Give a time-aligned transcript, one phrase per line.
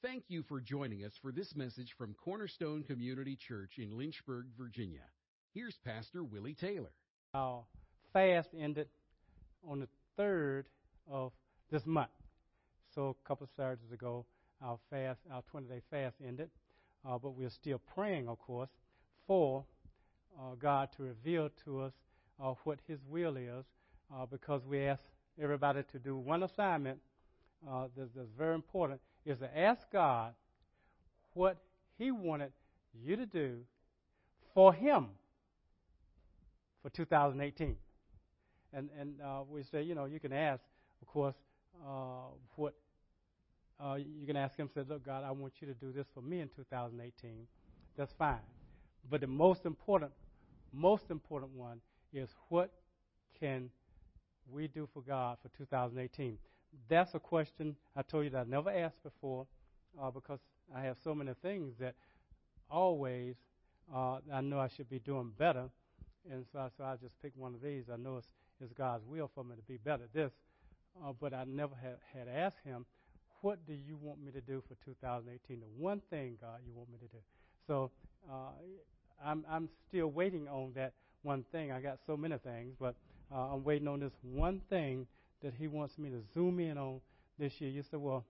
[0.00, 5.00] Thank you for joining us for this message from Cornerstone Community Church in Lynchburg, Virginia.
[5.52, 6.92] Here's Pastor Willie Taylor.
[7.34, 7.64] Our
[8.12, 8.86] fast ended
[9.68, 10.66] on the third
[11.10, 11.32] of
[11.72, 12.10] this month.
[12.94, 14.24] So a couple of Saturdays ago,
[14.62, 16.50] our fast, our 20-day fast ended,
[17.04, 18.70] uh, but we're still praying, of course,
[19.26, 19.64] for
[20.38, 21.92] uh, God to reveal to us
[22.40, 23.64] uh, what His will is,
[24.14, 25.02] uh, because we ask
[25.42, 27.00] everybody to do one assignment
[27.68, 30.34] uh, that's, that's very important, is to ask God
[31.34, 31.56] what
[31.98, 32.52] He wanted
[33.04, 33.58] you to do
[34.54, 35.08] for Him
[36.82, 37.76] for 2018.
[38.72, 40.62] And and uh, we say, you know, you can ask,
[41.00, 41.34] of course,
[41.86, 42.74] uh, what
[43.80, 44.68] uh, you can ask Him.
[44.74, 47.46] Say, look, God, I want you to do this for me in 2018.
[47.96, 48.38] That's fine.
[49.10, 50.12] But the most important,
[50.72, 51.80] most important one
[52.12, 52.70] is what
[53.38, 53.70] can
[54.50, 56.38] we do for God for 2018?
[56.88, 59.46] That's a question I told you that I never asked before
[60.00, 60.40] uh, because
[60.74, 61.94] I have so many things that
[62.70, 63.36] always
[63.94, 65.64] uh, I know I should be doing better.
[66.30, 67.84] And so I, so I just picked one of these.
[67.92, 68.28] I know it's,
[68.60, 70.32] it's God's will for me to be better at this.
[71.02, 72.84] Uh, but I never had, had asked him,
[73.40, 75.60] what do you want me to do for 2018?
[75.60, 77.18] The one thing, God, you want me to do.
[77.66, 77.90] So
[78.28, 78.50] uh,
[79.24, 81.70] I'm, I'm still waiting on that one thing.
[81.70, 82.94] I got so many things, but
[83.32, 85.06] uh, I'm waiting on this one thing
[85.42, 87.00] that he wants me to zoom in on
[87.38, 87.70] this year.
[87.70, 88.24] You said, well,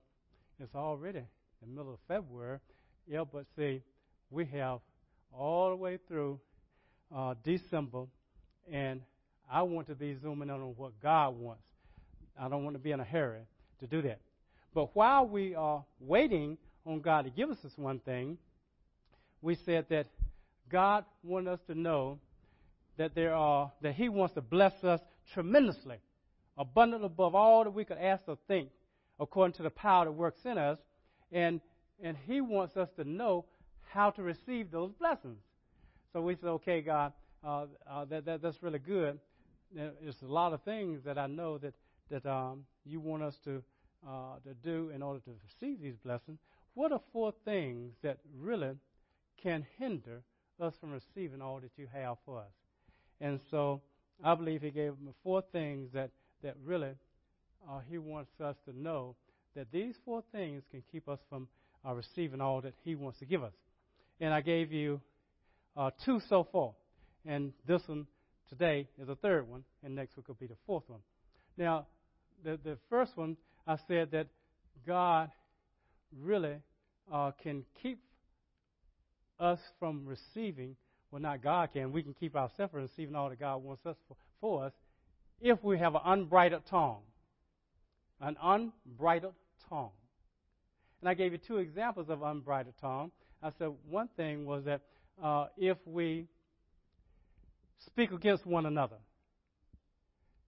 [0.58, 1.22] it's already
[1.60, 2.58] the middle of February.
[3.06, 3.82] Yeah, but see,
[4.30, 4.80] we have
[5.32, 6.40] all the way through
[7.14, 8.04] uh, December,
[8.70, 9.00] and
[9.50, 11.62] I want to be zooming in on what God wants.
[12.38, 13.40] I don't want to be in a hurry
[13.80, 14.20] to do that.
[14.74, 18.38] But while we are waiting on God to give us this one thing,
[19.40, 20.06] we said that
[20.70, 22.18] God wants us to know
[22.98, 25.00] that there are that He wants to bless us
[25.32, 25.96] tremendously,
[26.58, 28.68] abundant above all that we could ask or think,
[29.20, 30.78] according to the power that works in us,
[31.32, 31.60] and
[32.02, 33.44] and He wants us to know
[33.92, 35.38] how to receive those blessings.
[36.12, 37.12] So we said, okay, God,
[37.44, 39.18] uh, uh, that, that that's really good.
[39.74, 41.74] There's a lot of things that I know that
[42.10, 43.62] that um, you want us to
[44.06, 46.38] uh, to do in order to receive these blessings.
[46.74, 48.72] What are four things that really
[49.42, 50.22] can hinder
[50.60, 52.52] us from receiving all that you have for us?
[53.20, 53.82] And so
[54.22, 56.10] I believe he gave me four things that,
[56.42, 56.90] that really
[57.68, 59.16] uh, he wants us to know
[59.54, 61.48] that these four things can keep us from
[61.86, 63.52] uh, receiving all that he wants to give us.
[64.20, 65.00] And I gave you
[65.76, 66.72] uh, two so far.
[67.26, 68.06] And this one
[68.48, 71.00] today is the third one, and next week will be the fourth one.
[71.56, 71.86] Now,
[72.44, 74.28] the, the first one, I said that
[74.86, 75.30] God
[76.18, 76.56] really
[77.12, 78.00] uh, can keep
[79.38, 80.76] us from receiving
[81.10, 81.92] well, not God can.
[81.92, 84.72] We can keep ourselves from receiving all that God wants us for, for us
[85.40, 87.02] if we have an unbridled tongue.
[88.20, 89.34] An unbridled
[89.68, 89.90] tongue.
[91.00, 93.10] And I gave you two examples of unbridled tongue.
[93.42, 94.80] I said one thing was that
[95.22, 96.26] uh, if we
[97.86, 98.96] speak against one another,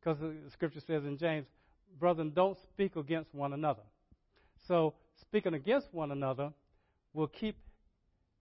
[0.00, 1.47] because the scripture says in James,
[1.99, 3.83] brethren, don't speak against one another.
[4.67, 6.53] So speaking against one another
[7.12, 7.56] will keep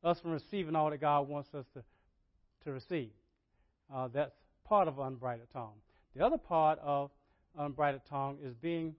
[0.04, 1.84] us from receiving all that God wants us to
[2.64, 3.10] to receive.
[3.94, 4.34] Uh, that's
[4.66, 5.74] part of unbridled tongue.
[6.20, 7.12] The other part of
[7.58, 8.94] unbridled tongue is being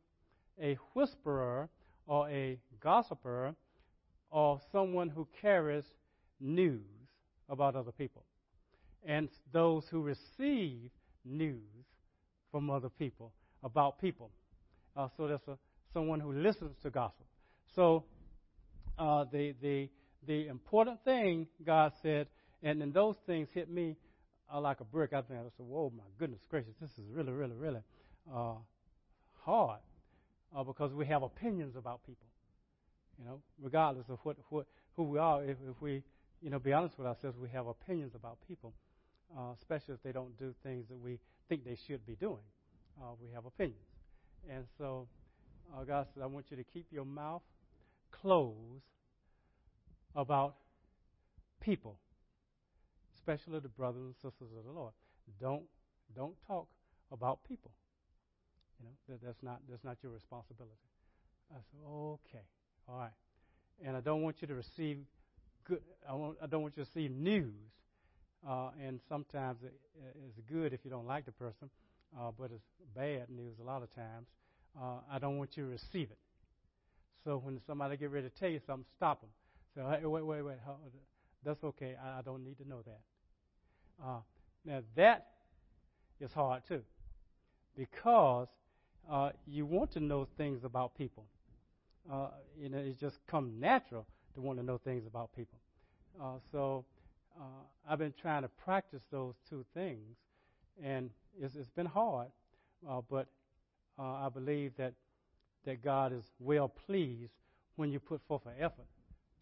[0.58, 1.68] a whisperer
[2.06, 3.54] or a gossiper
[4.30, 5.84] or someone who carries
[6.40, 6.80] news
[7.50, 8.24] about other people.
[9.04, 10.90] And those who receive
[11.22, 11.84] news
[12.50, 14.30] from other people about people.
[14.96, 15.58] Uh, so that's a,
[15.92, 17.26] someone who listens to gossip.
[17.76, 18.04] So
[18.98, 19.90] uh, the, the,
[20.26, 22.28] the important thing, God said,
[22.62, 23.96] and then those things hit me
[24.52, 25.12] uh, like a brick.
[25.12, 27.82] I think I said, "Whoa, my goodness gracious, this is really, really, really
[28.32, 28.54] uh,
[29.44, 29.80] hard,"
[30.54, 32.26] uh, because we have opinions about people.
[33.18, 34.66] You know, regardless of what, what
[34.96, 36.02] who we are, if, if we,
[36.40, 38.72] you know, be honest with ourselves, we have opinions about people,
[39.36, 41.18] uh, especially if they don't do things that we
[41.48, 42.44] think they should be doing.
[43.00, 43.78] Uh, we have opinions,
[44.48, 45.06] and so
[45.76, 47.42] uh, God says, "I want you to keep your mouth
[48.10, 48.84] closed
[50.16, 50.56] about
[51.60, 51.98] people."
[53.20, 54.92] Especially the brothers and sisters of the Lord.
[55.40, 55.62] Don't
[56.16, 56.66] don't talk
[57.12, 57.70] about people.
[58.80, 60.74] You know that, that's not that's not your responsibility.
[61.52, 62.44] I said, okay,
[62.88, 63.10] all right,
[63.84, 64.98] and I don't want you to receive
[65.64, 65.80] good.
[66.08, 67.54] I, want, I don't want you to receive news,
[68.48, 69.74] uh, and sometimes it,
[70.24, 71.68] it's good if you don't like the person,
[72.18, 72.64] uh, but it's
[72.96, 74.26] bad news a lot of times.
[74.80, 76.18] Uh, I don't want you to receive it.
[77.24, 79.30] So when somebody get ready to tell you something, stop them.
[79.74, 80.56] Say, hey, wait, wait, wait.
[81.44, 81.96] That's okay.
[82.02, 83.00] I, I don't need to know that.
[84.04, 84.20] Uh,
[84.64, 85.26] now that
[86.20, 86.82] is hard too,
[87.76, 88.48] because
[89.10, 91.26] uh, you want to know things about people.
[92.10, 95.58] uh, you know, it just come natural to want to know things about people.
[96.20, 96.84] Uh, so
[97.38, 97.44] uh,
[97.88, 100.16] I've been trying to practice those two things,
[100.82, 101.10] and
[101.40, 102.28] it's, it's been hard,
[102.88, 103.26] uh, but
[103.98, 104.94] I believe that
[105.66, 107.32] that God is well pleased
[107.76, 108.86] when you put forth an effort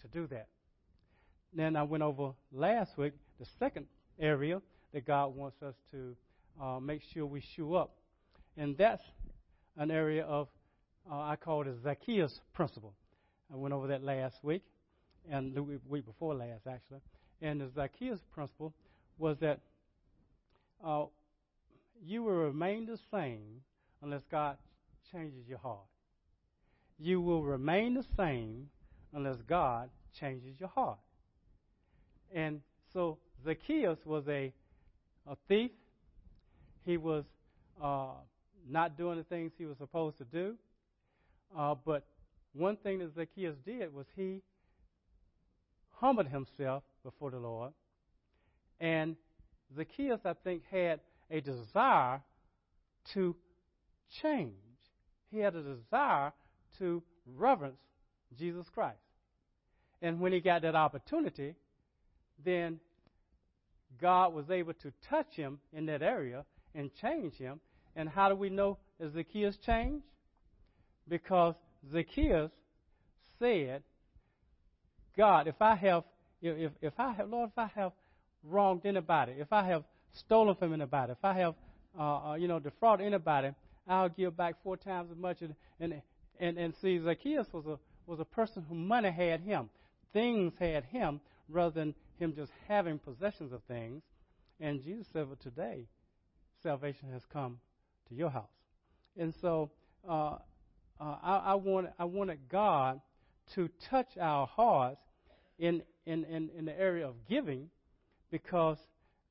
[0.03, 0.49] to do that.
[1.55, 3.87] Then I went over last week the second
[4.19, 4.61] area
[4.93, 6.17] that God wants us to
[6.61, 7.97] uh, make sure we show up,
[8.57, 9.03] and that's
[9.77, 10.49] an area of
[11.11, 12.95] uh, I call it a Zacchaeus principle.
[13.53, 14.63] I went over that last week,
[15.31, 17.01] and the week before last actually.
[17.41, 18.75] And the Zacchaeus principle
[19.17, 19.61] was that
[20.85, 21.05] uh,
[22.05, 23.63] you will remain the same
[24.03, 24.57] unless God
[25.11, 25.87] changes your heart.
[26.99, 28.69] You will remain the same
[29.15, 29.89] unless God
[30.19, 30.99] changes your heart.
[32.35, 32.61] And
[32.93, 34.53] so Zacchaeus was a,
[35.27, 35.71] a thief.
[36.85, 37.25] He was
[37.83, 38.13] uh,
[38.69, 40.55] not doing the things he was supposed to do.
[41.57, 42.05] Uh, but
[42.53, 44.43] one thing that Zacchaeus did was he
[45.97, 47.73] humbled himself before the Lord.
[48.81, 49.17] And
[49.77, 51.01] Zacchaeus, I think, had
[51.31, 52.23] a desire
[53.15, 53.37] to
[54.23, 54.53] change.
[55.31, 56.33] He had a desire
[56.79, 57.03] to
[57.37, 57.81] reverence
[58.39, 58.99] Jesus Christ.
[60.01, 61.55] And when he got that opportunity,
[62.45, 62.79] then
[64.01, 66.45] God was able to touch him in that area
[66.75, 67.61] and change him.
[67.97, 68.79] And how do we know
[69.13, 70.05] Zacchaeus changed?
[71.09, 71.55] Because
[71.91, 72.51] Zacchaeus
[73.39, 73.83] said,
[75.17, 76.05] God, if I have,
[76.41, 77.93] if, if I have, Lord, if I have
[78.45, 81.55] wronged anybody, if I have stolen from anybody, if I have,
[81.99, 83.51] uh, uh, you know, defrauded anybody,
[83.89, 85.41] I'll give back four times as much.
[85.41, 86.01] And, and,
[86.39, 89.71] and, and see, Zacchaeus was a, was a person who money had him.
[90.13, 94.03] Things had him rather than him just having possessions of things.
[94.61, 95.87] And Jesus said, well, today,
[96.63, 97.59] salvation has come
[98.09, 98.51] to your house.
[99.17, 99.71] And so
[100.09, 100.37] uh,
[101.01, 103.01] uh, I, I, wanted, I wanted God
[103.55, 105.01] to touch our hearts
[105.59, 107.69] in, in, in, in the area of giving
[108.31, 108.79] because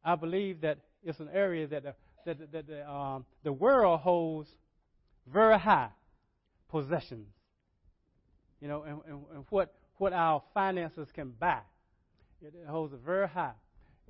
[0.03, 1.95] I believe that it's an area that the,
[2.25, 4.49] that, that the, um, the world holds
[5.31, 5.89] very high
[6.69, 7.27] possessions.
[8.61, 11.59] You know, and, and, and what, what our finances can buy.
[12.41, 13.53] It holds it very high.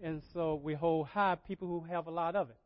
[0.01, 2.57] And so we hold high people who have a lot of it.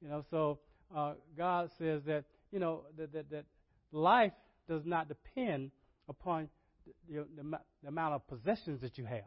[0.00, 0.58] You know, so
[0.94, 3.44] uh, God says that, you know, that, that, that
[3.92, 4.32] life
[4.68, 5.70] does not depend
[6.08, 6.48] upon
[7.08, 9.24] the, the, the amount of possessions that you have.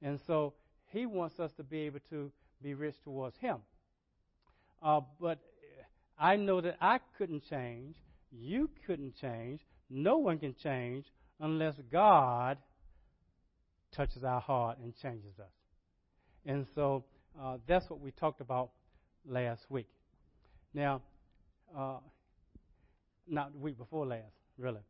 [0.00, 0.54] And so
[0.92, 2.30] he wants us to be able to
[2.62, 3.58] be rich towards him.
[4.82, 5.38] Uh, but
[6.18, 7.96] I know that I couldn't change.
[8.30, 9.60] You couldn't change.
[9.90, 11.06] No one can change
[11.40, 12.58] unless God
[13.92, 15.52] touches our heart and changes us.
[16.46, 17.04] And so
[17.40, 18.70] uh, that's what we talked about
[19.26, 19.88] last week.
[20.74, 21.02] Now,
[21.76, 21.98] uh,
[23.26, 24.80] not the week before last, really.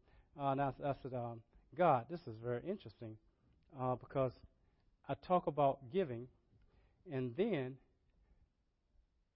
[0.41, 1.41] Uh, and I, I said, um,
[1.77, 3.17] God, this is very interesting
[3.81, 4.33] uh, because
[5.09, 6.29] I talk about giving,
[7.13, 7.75] and then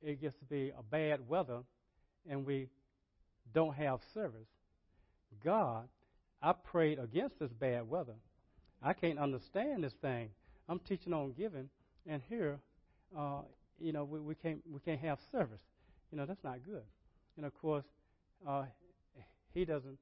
[0.02, 1.60] it gets to be a bad weather,
[2.28, 2.68] and we
[3.52, 4.48] don't have service.
[5.44, 5.88] God,
[6.42, 8.14] I prayed against this bad weather.
[8.82, 10.30] I can't understand this thing.
[10.68, 11.68] I'm teaching on giving,
[12.06, 12.58] and here,
[13.16, 13.42] uh,
[13.78, 15.60] you know, we, we can't we can't have service.
[16.10, 16.82] You know, that's not good.
[17.36, 17.84] And of course,
[18.46, 18.64] uh,
[19.54, 19.98] he doesn't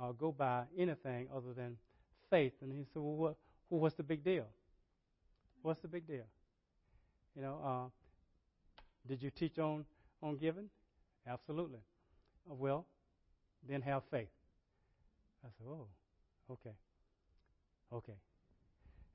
[0.00, 1.76] uh, go by anything other than
[2.30, 2.52] faith.
[2.60, 3.36] And he said, well, what,
[3.70, 4.46] well, what's the big deal?
[5.62, 6.26] What's the big deal?
[7.34, 7.88] You know, uh,
[9.08, 9.84] did you teach on,
[10.22, 10.68] on giving?
[11.26, 11.80] Absolutely.
[12.50, 12.86] Uh, well,
[13.68, 14.28] then have faith.
[15.44, 15.86] I said, oh,
[16.50, 16.74] okay.
[17.92, 18.14] Okay.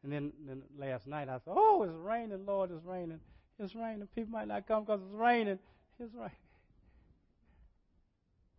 [0.03, 3.19] And then, then last night I said, oh, it's raining, Lord, it's raining.
[3.59, 4.07] It's raining.
[4.15, 5.59] People might not come because it's raining.
[5.99, 6.31] It's raining.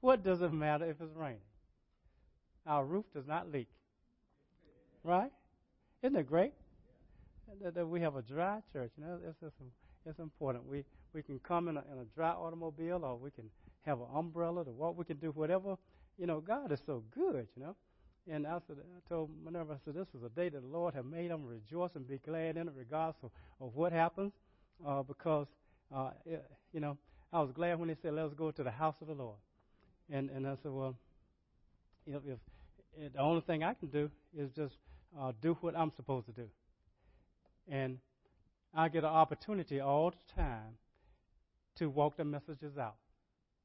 [0.01, 1.39] What does it matter if it's raining?
[2.67, 3.69] Our roof does not leak.
[5.03, 5.33] Right?
[6.03, 6.53] Isn't it great?
[7.63, 8.93] That, that we have a dry church.
[8.97, 9.55] You know, it's, it's,
[10.07, 10.65] it's important.
[10.69, 13.45] We, we can come in a, in a dry automobile or we can
[13.85, 14.97] have an umbrella to walk.
[14.97, 15.77] We can do whatever.
[16.19, 17.77] You know, God is so good, you know.
[18.31, 20.95] And I, said, I told Minerva, I said, this is a day that the Lord
[20.95, 21.31] has made.
[21.31, 24.33] I'm rejoice and be glad in it, regardless of, of what happens.
[24.87, 25.47] Uh, because,
[25.95, 26.97] uh, it, you know,
[27.33, 29.39] I was glad when they said, let's go to the house of the Lord.
[30.11, 30.95] And, and I said, well,
[32.07, 32.39] if, if,
[32.97, 34.75] if the only thing I can do is just
[35.19, 36.49] uh, do what I'm supposed to do.
[37.69, 37.99] And
[38.75, 40.77] I get an opportunity all the time
[41.77, 42.97] to walk the messages out.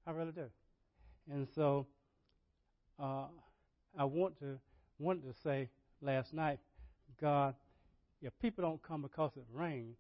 [0.06, 0.46] I really do.
[1.32, 1.86] And so
[3.00, 3.26] uh,
[3.98, 4.60] I want to
[5.00, 5.70] wanted to say
[6.01, 6.60] last night,
[7.22, 7.56] God,
[8.22, 9.98] if people don't come because it rains,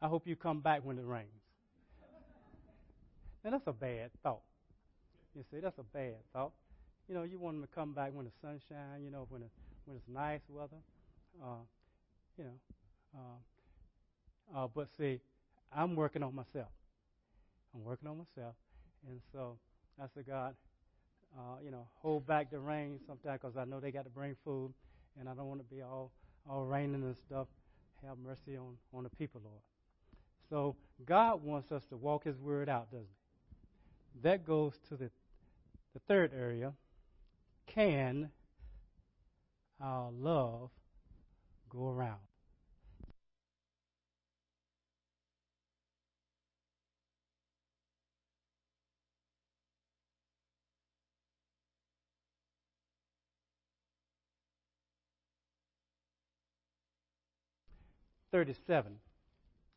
[0.00, 1.28] I hope you come back when it rains.
[3.44, 4.42] now that's a bad thought.
[5.34, 6.52] You see, that's a bad thought.
[7.08, 9.42] you know, you want them to come back when the sun shines, you know, when,
[9.42, 9.50] it,
[9.84, 10.76] when it's nice weather.
[11.42, 11.62] Uh,
[12.36, 12.50] you know,
[13.14, 15.20] uh, uh, but see,
[15.72, 16.68] I'm working on myself.
[17.74, 18.54] I'm working on myself.
[19.08, 19.58] And so
[20.00, 20.54] I said, God,
[21.36, 24.36] uh, you know, hold back the rain sometimes because I know they got to bring
[24.44, 24.72] food,
[25.18, 26.10] and I don't want to be all
[26.48, 27.46] all raining and stuff.
[28.06, 29.60] Have mercy on on the people, Lord.
[30.48, 34.20] So God wants us to walk His word out, doesn't He?
[34.22, 35.10] That goes to the
[35.94, 36.72] the third area.
[37.66, 38.30] Can
[39.80, 40.70] our love
[41.68, 42.18] go around?
[58.32, 58.92] 37.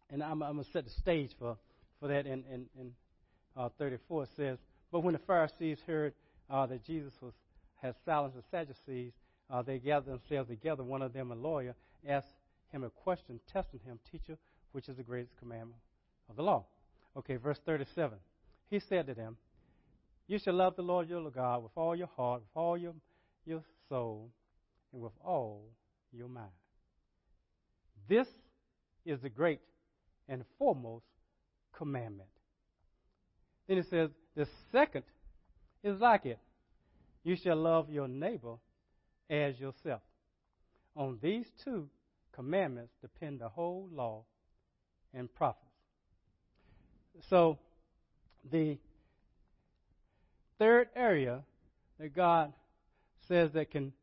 [0.10, 1.57] And I'm, I'm going to set the stage for,
[2.00, 2.91] for that in, in, in
[3.57, 4.24] uh, 34.
[4.24, 4.57] It says,
[4.91, 6.13] But when the Pharisees heard
[6.50, 7.33] uh, that Jesus was,
[7.81, 9.13] had silenced the Sadducees,
[9.50, 10.83] uh, they gathered themselves together.
[10.83, 11.75] One of them, a lawyer,
[12.07, 12.27] asked
[12.72, 14.38] him a question, testing him, Teacher,
[14.72, 15.79] which is the greatest commandment
[16.29, 16.65] of the law?
[17.17, 18.17] Okay, verse 37.
[18.69, 19.38] He said to them,
[20.27, 22.93] You shall love the Lord your God with all your heart, with all your,
[23.45, 24.29] your soul,
[24.91, 25.63] and with all
[26.12, 26.50] your mind.
[28.10, 28.27] This
[29.05, 29.60] is the great
[30.27, 31.05] and foremost
[31.75, 32.29] commandment.
[33.67, 35.03] Then it says, the second
[35.83, 36.39] is like it.
[37.24, 38.55] You shall love your neighbor
[39.29, 40.01] as yourself.
[40.95, 41.89] On these two
[42.33, 44.25] commandments depend the whole law
[45.13, 45.60] and prophets.
[47.29, 47.60] So,
[48.51, 48.77] the
[50.60, 51.43] third area
[52.00, 52.51] that God
[53.27, 53.93] says that can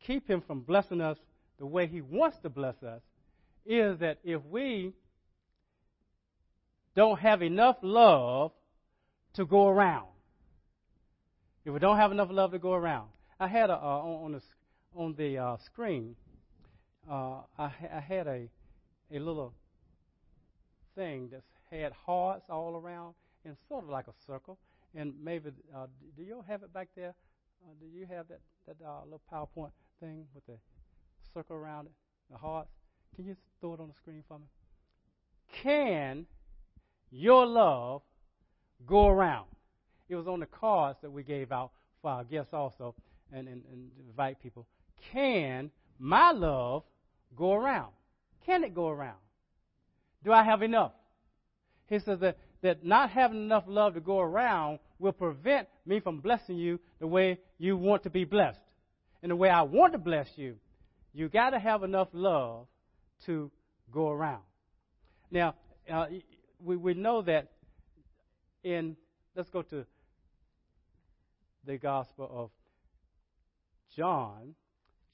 [0.00, 1.18] keep Him from blessing us
[1.58, 3.02] the way He wants to bless us
[3.64, 4.92] is that if we
[6.96, 8.52] don't have enough love
[9.34, 10.06] to go around,
[11.64, 14.42] if we don't have enough love to go around, I had a, uh, on, the
[14.94, 16.16] on the uh, screen,
[17.10, 18.48] uh, I, I, had a
[19.12, 19.54] a little
[20.94, 23.14] thing that had hearts all around
[23.44, 24.58] and sort of like a circle.
[24.94, 25.86] And maybe uh,
[26.16, 27.14] do you have it back there?
[27.64, 30.58] Uh, do you have that that uh, little PowerPoint thing with the
[31.32, 31.92] circle around it,
[32.30, 32.70] the hearts?
[33.16, 34.46] Can you throw it on the screen for me?
[35.62, 36.26] Can
[37.10, 38.02] your love
[38.86, 39.46] go around?
[40.08, 42.94] It was on the cards that we gave out for our guests also
[43.32, 44.66] and, and, and invite people.
[45.12, 46.82] Can my love
[47.36, 47.92] go around?
[48.46, 49.18] Can it go around?
[50.24, 50.92] Do I have enough?
[51.88, 56.20] He says that, that not having enough love to go around will prevent me from
[56.20, 58.60] blessing you the way you want to be blessed.
[59.22, 60.56] And the way I want to bless you,
[61.12, 62.66] you got to have enough love
[63.26, 63.50] to
[63.92, 64.42] go around.
[65.30, 65.54] Now,
[65.90, 66.06] uh,
[66.62, 67.52] we, we know that
[68.62, 68.96] in,
[69.34, 69.84] let's go to
[71.66, 72.50] the Gospel of
[73.96, 74.54] John,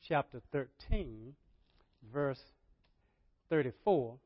[0.07, 1.35] chapter 13,
[2.13, 2.41] verse
[3.51, 4.17] 34.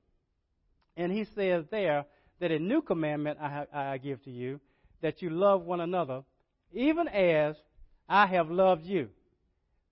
[0.96, 2.04] And he says there
[2.40, 4.60] that a new commandment I, I give to you,
[5.02, 6.22] that you love one another,
[6.72, 7.56] even as
[8.08, 9.08] I have loved you,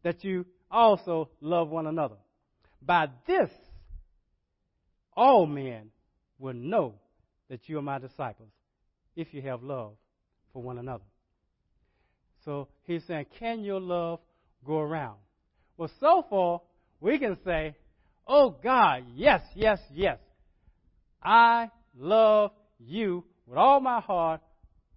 [0.02, 2.16] that you also love one another.
[2.82, 3.50] By this
[5.18, 5.90] all men
[6.38, 6.94] will know
[7.50, 8.50] that you are my disciples
[9.16, 9.94] if you have love
[10.52, 11.02] for one another.
[12.44, 14.20] So he's saying, can your love
[14.64, 15.16] go around?
[15.76, 16.60] Well, so far,
[17.00, 17.74] we can say,
[18.28, 20.18] oh God, yes, yes, yes.
[21.20, 24.40] I love you with all my heart,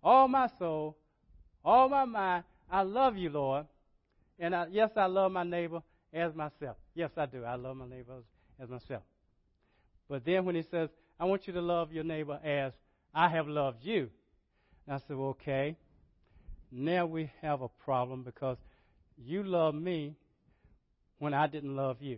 [0.03, 0.97] all my soul,
[1.65, 2.43] all my mind.
[2.71, 3.65] I love you, Lord.
[4.37, 5.81] And I, yes, I love my neighbor
[6.13, 6.77] as myself.
[6.93, 7.43] Yes, I do.
[7.43, 8.21] I love my neighbor
[8.61, 9.01] as myself.
[10.11, 12.73] But then when he says, I want you to love your neighbor as
[13.15, 14.09] I have loved you,
[14.85, 15.77] I said, well, okay.
[16.69, 18.57] Now we have a problem because
[19.17, 20.17] you love me
[21.19, 22.17] when I didn't love you.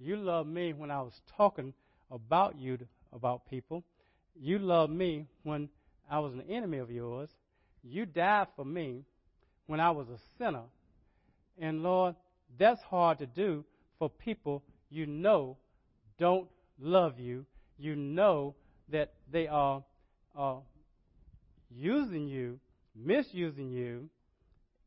[0.00, 1.72] You love me when I was talking
[2.10, 2.78] about you
[3.12, 3.84] about people.
[4.34, 5.68] You love me when
[6.10, 7.28] I was an enemy of yours.
[7.84, 9.04] You died for me
[9.68, 10.64] when I was a sinner.
[11.60, 12.16] And Lord,
[12.58, 13.64] that's hard to do
[14.00, 15.56] for people you know
[16.18, 16.48] don't
[16.80, 17.46] love you,
[17.78, 18.54] you know
[18.90, 19.82] that they are
[20.36, 20.56] uh,
[21.70, 22.58] using you,
[22.94, 24.08] misusing you,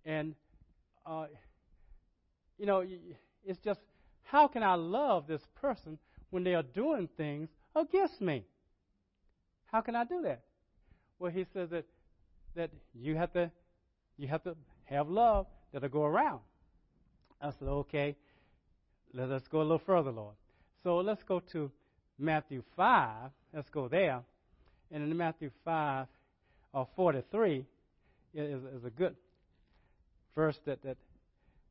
[0.06, 0.36] and
[1.06, 1.26] uh,
[2.58, 2.84] you know,
[3.46, 3.80] it's just
[4.24, 5.98] how can I love this person
[6.30, 8.46] when they are doing things against me?
[9.68, 10.42] How can I do that?
[11.20, 11.86] Well, he says that
[12.56, 13.52] that you have to
[14.18, 16.40] you have to have love that'll go around.
[17.42, 18.16] I said, okay,
[19.14, 20.36] let us go a little further, Lord.
[20.84, 21.72] So let's go to
[22.18, 23.32] Matthew 5.
[23.54, 24.22] Let's go there.
[24.92, 26.08] And in Matthew 5
[26.74, 27.66] or uh, 43
[28.34, 29.16] is, is a good
[30.36, 30.98] verse that that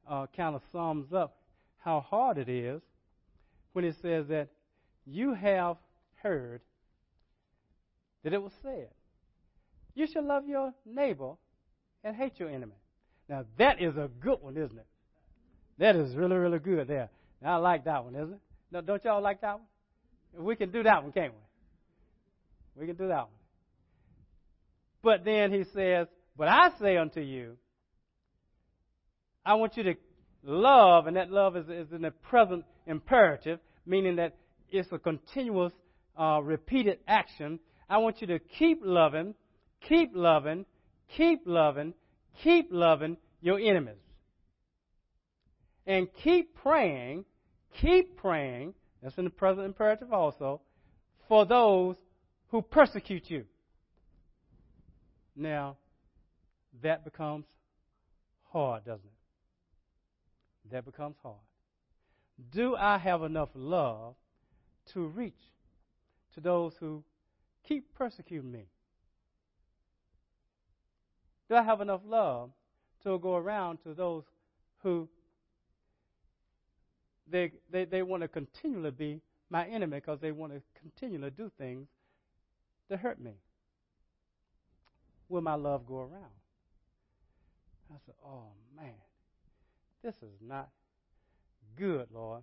[0.09, 1.37] uh, kind of sums up
[1.79, 2.83] how hard it is
[3.73, 4.49] when it says that
[5.07, 5.77] you have
[6.23, 6.61] heard
[8.25, 8.89] that it was said,
[9.95, 11.35] You shall love your neighbor
[12.03, 12.75] and hate your enemy.
[13.29, 14.87] Now, that is a good one, isn't it?
[15.79, 17.09] That is really, really good there.
[17.43, 18.41] Now, I like that one, isn't it?
[18.71, 20.45] No, don't y'all like that one?
[20.45, 22.81] We can do that one, can't we?
[22.81, 23.29] We can do that one.
[25.03, 27.57] But then he says, But I say unto you,
[29.45, 29.95] I want you to
[30.43, 34.37] love, and that love is, is in the present imperative, meaning that
[34.71, 35.73] it's a continuous,
[36.19, 37.61] uh, repeated action.
[37.89, 39.35] I want you to keep loving,
[39.89, 40.67] keep loving,
[41.17, 41.95] keep loving,
[42.43, 43.95] keep loving your enemies.
[45.87, 47.25] And keep praying,
[47.81, 50.61] keep praying, that's in the present imperative also,
[51.29, 51.97] for those
[52.49, 53.45] who persecute you.
[55.35, 55.77] Now,
[56.83, 57.45] that becomes
[58.53, 59.17] hard, doesn't it?
[60.73, 61.37] that becomes hard.
[62.53, 64.15] Do I have enough love
[64.93, 65.35] to reach
[66.35, 67.03] to those who
[67.67, 68.67] keep persecuting me?
[71.49, 72.51] Do I have enough love
[73.05, 74.25] to go around to those
[74.83, 75.09] who
[77.31, 81.51] they, they, they want to continually be my enemy because they want to continually do
[81.59, 81.89] things
[82.91, 83.33] to hurt me?
[85.29, 86.37] Will my love go around?
[87.91, 88.45] I said, oh
[88.77, 88.95] man,
[90.03, 90.69] this is not
[91.77, 92.43] good, Lord.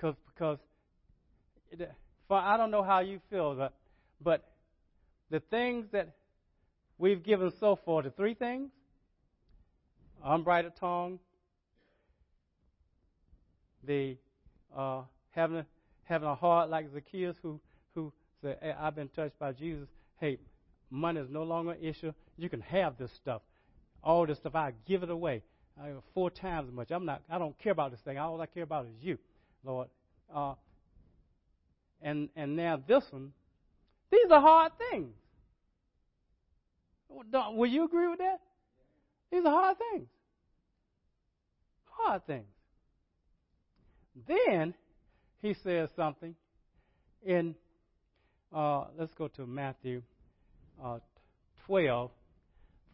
[0.00, 0.58] Cause, because
[1.80, 1.84] uh,
[2.28, 3.72] for I don't know how you feel, but,
[4.22, 4.50] but
[5.30, 6.14] the things that
[6.98, 8.70] we've given so far, the three things,
[10.24, 11.18] unbridled tongue,
[13.86, 14.16] the
[14.76, 15.66] uh, having a,
[16.04, 17.60] having a heart like Zacchaeus, who
[17.94, 19.88] who said, hey, "I've been touched by Jesus."
[20.20, 20.38] Hey,
[20.90, 22.12] money is no longer an issue.
[22.36, 23.42] You can have this stuff,
[24.02, 24.54] all this stuff.
[24.54, 25.42] I give it away.
[25.82, 26.90] I have four times as much.
[26.90, 27.22] I'm not.
[27.30, 28.18] I don't care about this thing.
[28.18, 29.18] All I care about is you,
[29.64, 29.88] Lord.
[30.34, 30.54] Uh,
[32.00, 33.32] and and now this one.
[34.10, 35.14] These are hard things.
[37.08, 38.40] Will you agree with that?
[39.30, 40.08] These are hard things.
[41.86, 42.46] Hard things.
[44.26, 44.74] Then
[45.40, 46.34] he says something
[47.24, 47.54] in.
[48.54, 50.02] Uh, let's go to Matthew
[50.82, 50.98] uh,
[51.66, 52.10] 12,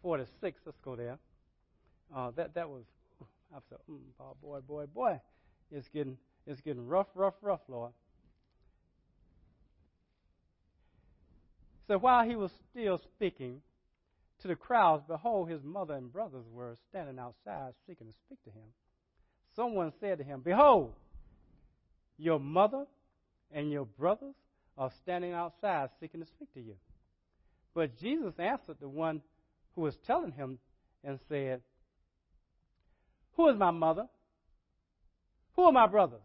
[0.02, 0.60] 46.
[0.64, 1.18] Let's go there.
[2.14, 2.84] Uh, that that was,
[3.52, 3.58] I
[3.90, 5.20] mm, oh, boy, boy, boy,
[5.70, 7.92] it's getting it's getting rough, rough, rough, Lord.
[11.86, 13.60] So while he was still speaking
[14.40, 18.50] to the crowds, behold, his mother and brothers were standing outside seeking to speak to
[18.50, 18.68] him.
[19.56, 20.92] Someone said to him, Behold,
[22.18, 22.84] your mother
[23.52, 24.34] and your brothers
[24.76, 26.74] are standing outside seeking to speak to you.
[27.74, 29.22] But Jesus answered the one
[29.74, 30.58] who was telling him
[31.04, 31.62] and said,
[33.38, 34.08] who is my mother?
[35.54, 36.20] Who are my brothers?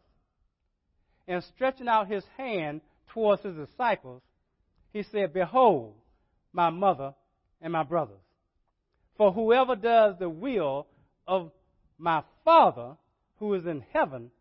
[1.28, 2.82] And stretching out his hand
[3.14, 4.24] towards his disciples,
[4.92, 5.94] he said, Behold,
[6.52, 7.14] my mother
[7.62, 8.18] and my brothers.
[9.16, 10.88] For whoever does the will
[11.28, 11.52] of
[12.00, 12.98] my Father
[13.38, 14.32] who is in heaven,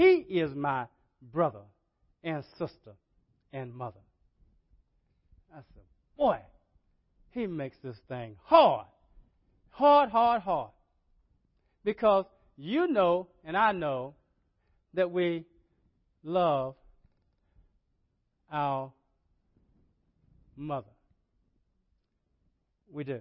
[0.00, 0.86] he is my
[1.30, 1.60] brother
[2.24, 2.92] and sister
[3.52, 4.00] and mother.
[5.52, 5.82] I said,
[6.16, 6.38] Boy,
[7.32, 8.86] he makes this thing hard.
[9.68, 10.70] Hard, hard, hard.
[11.84, 12.24] Because
[12.56, 14.14] you know, and I know,
[14.94, 15.44] that we
[16.24, 16.76] love
[18.50, 18.92] our
[20.56, 20.86] mother.
[22.90, 23.20] We do.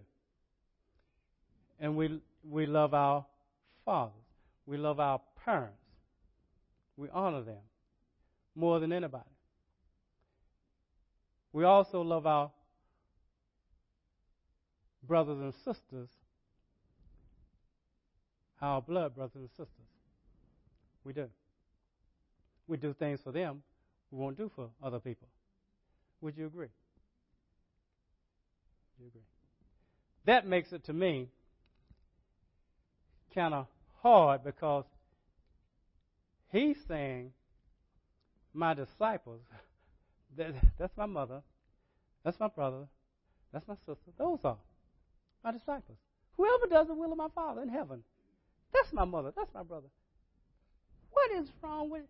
[1.78, 3.26] And we, we love our
[3.84, 4.13] fathers.
[4.65, 5.79] We love our parents.
[7.00, 7.64] We honor them
[8.56, 9.24] more than anybody.
[11.54, 12.52] We also love our
[15.08, 16.10] brothers and sisters
[18.62, 19.88] our blood brothers and sisters.
[21.04, 21.28] We do.
[22.68, 23.64] We do things for them
[24.12, 25.28] we won't do for other people.
[26.22, 26.68] Would you agree?
[29.00, 29.22] you agree?
[30.26, 31.28] That makes it to me
[33.34, 33.68] kind of
[34.02, 34.84] hard because
[36.52, 37.32] he's saying,
[38.54, 39.42] My disciples,
[40.38, 41.42] that, that's my mother,
[42.24, 42.88] that's my brother,
[43.54, 44.58] that's my sister, those are
[45.44, 45.98] my disciples.
[46.38, 48.04] Whoever does the will of my Father in heaven
[48.74, 49.32] that's my mother.
[49.36, 49.88] That's my brother.
[51.12, 52.04] What is wrong with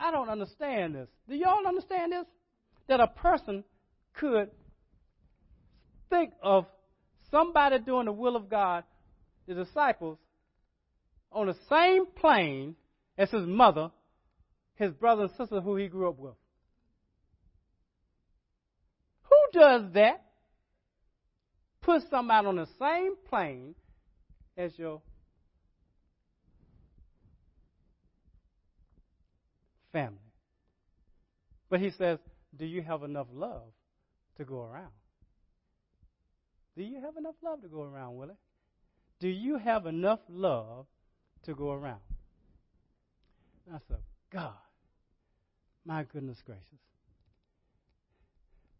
[0.00, 1.08] I don't understand this.
[1.28, 2.24] Do y'all understand this?
[2.86, 3.64] That a person
[4.14, 4.50] could
[6.08, 6.66] think of
[7.30, 8.84] somebody doing the will of God,
[9.46, 10.18] the disciples,
[11.32, 12.76] on the same plane
[13.18, 13.90] as his mother,
[14.76, 16.34] his brother and sister who he grew up with.
[19.24, 20.24] Who does that?
[21.82, 23.74] Put somebody on the same plane
[24.56, 25.02] as your
[29.92, 30.18] family.
[31.68, 32.18] But he says,
[32.56, 33.72] Do you have enough love
[34.36, 34.92] to go around?
[36.76, 38.34] Do you have enough love to go around, Willie?
[39.18, 40.86] Do you have enough love
[41.44, 42.00] to go around?
[43.72, 43.98] I said,
[44.30, 44.54] God,
[45.84, 46.64] my goodness gracious.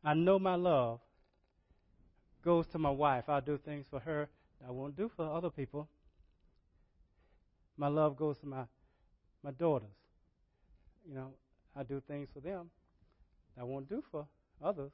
[0.04, 1.00] I know my love
[2.44, 3.24] goes to my wife.
[3.28, 4.28] I'll do things for her
[4.66, 5.88] I won't do for other people.
[7.76, 8.64] My love goes to my
[9.42, 9.88] my daughters.
[11.08, 11.32] You know,
[11.76, 12.70] I do things for them
[13.58, 14.26] I won't do for
[14.62, 14.92] others.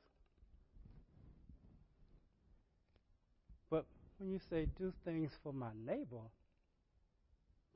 [3.71, 3.85] But
[4.19, 6.23] when you say do things for my neighbor,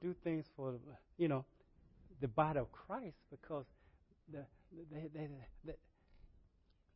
[0.00, 0.74] do things for
[1.16, 1.44] you know
[2.20, 3.64] the body of Christ because
[4.32, 4.44] the,
[4.92, 5.28] they, they,
[5.64, 5.74] they,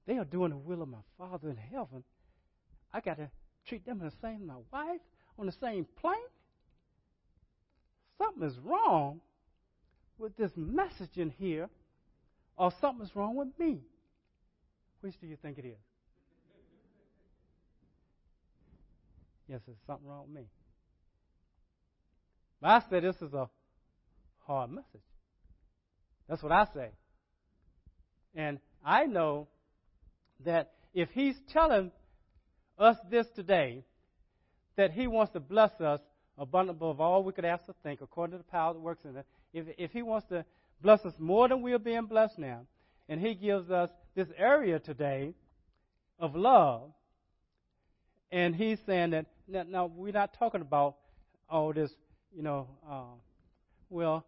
[0.06, 2.04] they are doing the will of my Father in heaven.
[2.92, 3.30] I got to
[3.66, 5.00] treat them the same as my wife
[5.38, 6.16] on the same plane.
[8.18, 9.20] Something is wrong
[10.18, 11.68] with this message in here,
[12.56, 13.80] or something's wrong with me.
[15.00, 15.78] Which do you think it is?
[19.48, 20.48] Yes, there's something wrong with me.
[22.61, 23.48] But I said this is a
[24.46, 25.02] hard message.
[26.33, 26.88] That's what I say.
[28.35, 29.49] And I know
[30.47, 31.92] that if he's telling
[32.79, 33.85] us this today,
[34.77, 36.01] that he wants to bless us
[36.38, 39.14] abundantly above all we could ask or think, according to the power that works in
[39.14, 40.42] us, if, if he wants to
[40.81, 42.62] bless us more than we are being blessed now,
[43.11, 45.35] and he gives us this area today
[46.18, 46.92] of love,
[48.31, 50.97] and he's saying that, now, now we're not talking about
[51.51, 51.90] all this,
[52.35, 53.03] you know, uh,
[53.90, 54.25] well,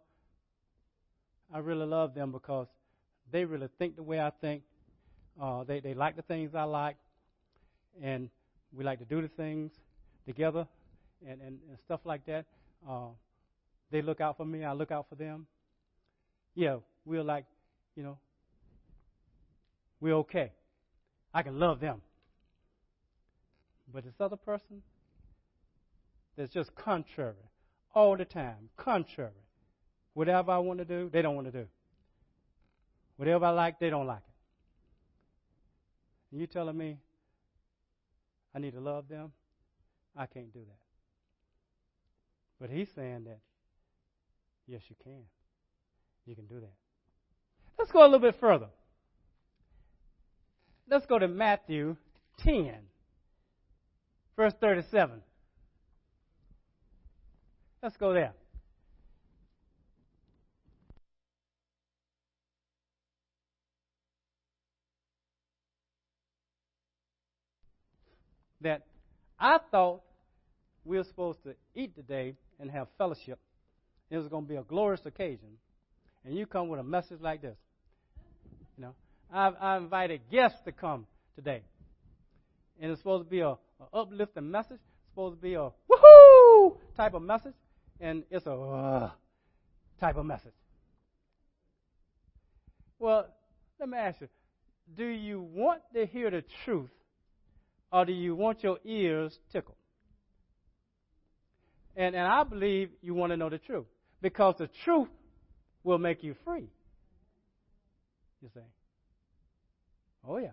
[1.54, 2.66] I really love them because
[3.30, 4.64] they really think the way I think.
[5.40, 6.96] Uh, they they like the things I like,
[8.02, 8.28] and
[8.72, 9.70] we like to do the things
[10.26, 10.66] together,
[11.26, 12.46] and and, and stuff like that.
[12.88, 13.08] Uh,
[13.92, 14.64] they look out for me.
[14.64, 15.46] I look out for them.
[16.56, 17.44] Yeah, we're like,
[17.94, 18.18] you know,
[20.00, 20.52] we're okay.
[21.32, 22.02] I can love them.
[23.92, 24.82] But this other person
[26.36, 27.48] that's just contrary
[27.94, 29.43] all the time, contrary.
[30.14, 31.66] Whatever I want to do, they don't want to do.
[33.16, 34.34] Whatever I like, they don't like it.
[36.32, 36.98] And you telling me
[38.54, 39.32] I need to love them?
[40.16, 40.78] I can't do that.
[42.60, 43.40] But he's saying that,
[44.66, 45.22] yes, you can.
[46.26, 46.72] You can do that.
[47.78, 48.68] Let's go a little bit further.
[50.88, 51.96] Let's go to Matthew
[52.38, 52.74] 10,
[54.36, 55.20] verse 37.
[57.82, 58.32] Let's go there.
[68.64, 68.82] That
[69.38, 70.02] I thought
[70.84, 73.38] we were supposed to eat today and have fellowship.
[74.10, 75.48] It was going to be a glorious occasion.
[76.24, 77.56] And you come with a message like this.
[78.76, 78.94] You know,
[79.32, 81.62] I've, I invited guests to come today.
[82.80, 83.58] And it's supposed to be a, a
[83.92, 84.80] uplifting message.
[84.80, 87.54] It's supposed to be a woohoo type of message.
[88.00, 89.10] And it's a uh,
[90.00, 90.52] type of message.
[92.98, 93.26] Well,
[93.78, 94.28] let me ask you
[94.96, 96.90] do you want to hear the truth
[97.94, 99.76] or do you want your ears tickled?
[101.94, 103.86] And, and I believe you want to know the truth
[104.20, 105.06] because the truth
[105.84, 106.66] will make you free.
[108.42, 108.62] You say,
[110.26, 110.48] Oh, yeah.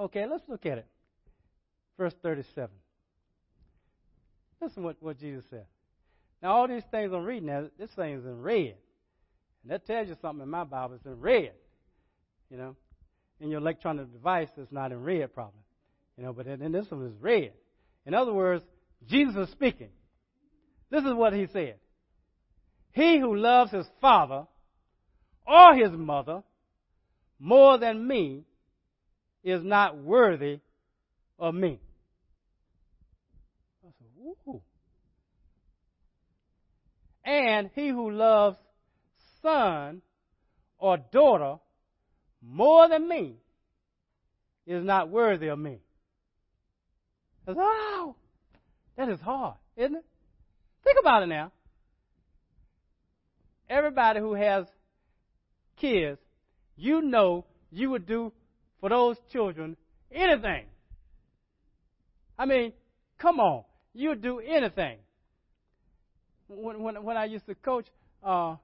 [0.00, 0.86] Okay, let's look at it.
[1.96, 2.68] Verse 37.
[4.60, 5.66] Listen what, what Jesus said.
[6.42, 8.74] Now, all these things I'm reading now, this thing is in red.
[9.62, 10.96] And that tells you something in my Bible.
[10.96, 11.52] It's in red.
[12.50, 12.76] You know?
[13.40, 15.60] In your electronic device that's not in red, probably.
[16.16, 17.52] You know, but in this one is red.
[18.06, 18.64] In other words,
[19.06, 19.90] Jesus is speaking.
[20.90, 21.76] This is what he said.
[22.92, 24.46] He who loves his father
[25.46, 26.42] or his mother
[27.38, 28.44] more than me
[29.44, 30.60] is not worthy
[31.38, 31.78] of me.
[33.84, 34.06] I said,
[34.48, 34.62] Ooh.
[37.24, 38.56] And he who loves
[39.42, 40.00] son
[40.78, 41.58] or daughter
[42.48, 43.34] more than me
[44.66, 45.80] is not worthy of me.
[47.44, 48.14] Says, oh,
[48.96, 50.04] that is hard, isn't it?
[50.84, 51.52] Think about it now.
[53.68, 54.66] Everybody who has
[55.76, 56.18] kids,
[56.76, 58.32] you know you would do
[58.80, 59.76] for those children
[60.12, 60.66] anything.
[62.38, 62.72] I mean,
[63.18, 64.98] come on, you would do anything.
[66.48, 67.86] When, when, when I used to coach
[68.22, 68.56] uh,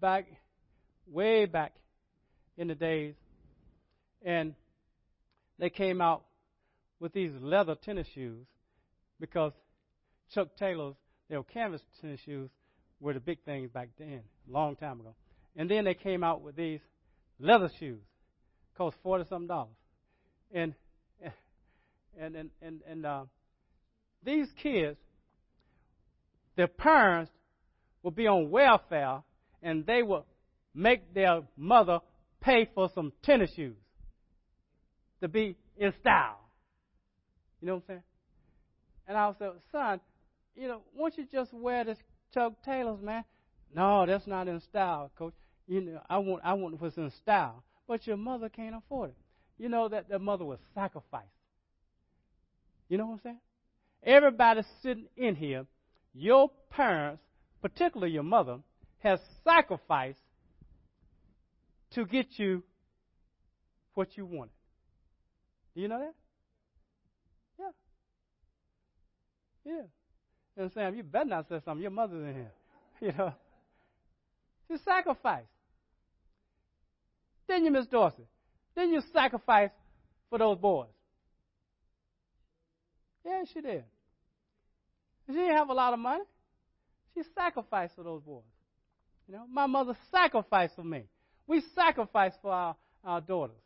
[0.00, 0.26] back,
[1.06, 1.74] way back
[2.62, 3.14] in the days,
[4.24, 4.54] and
[5.58, 6.22] they came out
[7.00, 8.46] with these leather tennis shoes,
[9.20, 9.52] because
[10.32, 10.94] Chuck Taylor's,
[11.28, 12.48] they were canvas tennis shoes,
[13.00, 15.14] were the big things back then, long time ago.
[15.56, 16.78] And then they came out with these
[17.40, 18.00] leather shoes,
[18.78, 19.74] cost forty something dollars,
[20.52, 20.74] and
[22.18, 23.24] and and and and uh,
[24.24, 24.98] these kids,
[26.56, 27.32] their parents
[28.04, 29.22] would be on welfare,
[29.62, 30.22] and they would
[30.74, 31.98] make their mother
[32.42, 33.76] pay for some tennis shoes
[35.20, 36.40] to be in style.
[37.60, 38.02] You know what I'm saying?
[39.08, 40.00] And I said, son,
[40.54, 41.98] you know, why don't you just wear this
[42.34, 43.24] Chuck Taylors, man?
[43.74, 45.34] No, that's not in style, coach.
[45.66, 47.62] You know, I want I want what's in style.
[47.88, 49.16] But your mother can't afford it.
[49.58, 51.26] You know that the mother was sacrificed.
[52.88, 53.40] You know what I'm saying?
[54.04, 55.66] Everybody sitting in here,
[56.12, 57.22] your parents,
[57.60, 58.58] particularly your mother,
[58.98, 60.18] has sacrificed
[61.94, 62.62] to get you
[63.94, 64.52] what you wanted.
[65.74, 66.14] Do you know that?
[67.58, 67.72] Yeah.
[69.72, 69.82] Yeah.
[70.56, 71.82] And Sam, you better not say something.
[71.82, 72.52] Your mother's in here.
[73.00, 73.34] You know.
[74.68, 75.48] She sacrificed.
[77.48, 78.28] Didn't you, Miss Dorsey?
[78.76, 79.70] Didn't you sacrifice
[80.30, 80.86] for those boys?
[83.26, 83.84] Yeah, she did.
[85.26, 86.22] She didn't have a lot of money.
[87.14, 88.44] She sacrificed for those boys.
[89.26, 91.04] You know, my mother sacrificed for me.
[91.46, 93.56] We sacrifice for our, our daughters.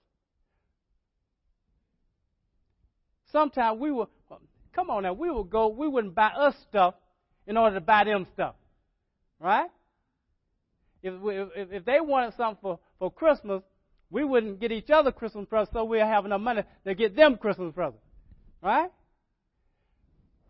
[3.33, 4.09] Sometimes we will,
[4.75, 6.95] come on now, we would go, we wouldn't buy us stuff
[7.47, 8.55] in order to buy them stuff.
[9.39, 9.69] Right?
[11.03, 13.63] If, if, if they wanted something for, for Christmas,
[14.11, 17.37] we wouldn't get each other Christmas presents so we'd have enough money to get them
[17.37, 18.03] Christmas presents.
[18.63, 18.91] Right?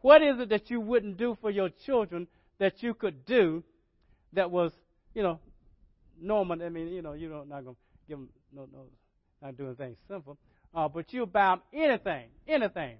[0.02, 3.64] What is it that you wouldn't do for your children that you could do
[4.32, 4.72] that was,
[5.14, 5.40] you know,
[6.20, 6.62] normal?
[6.62, 8.86] I mean, you know, you're not going to give them, no, no,
[9.42, 10.38] not doing things simple.
[10.74, 12.96] Uh, but you buy anything, anything.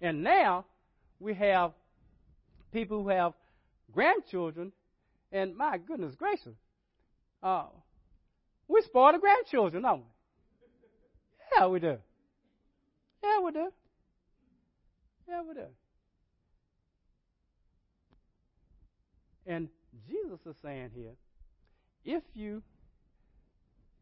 [0.00, 0.64] And now
[1.20, 1.72] we have
[2.72, 3.32] people who have
[3.92, 4.72] grandchildren,
[5.32, 6.54] and my goodness gracious,
[7.42, 7.64] uh,
[8.68, 10.04] we spoil the grandchildren, don't we?
[11.56, 11.98] Yeah, we do.
[13.22, 13.68] Yeah, we do.
[15.28, 15.66] Yeah, we do.
[19.46, 19.68] And
[20.08, 21.12] Jesus is saying here,
[22.04, 22.62] if you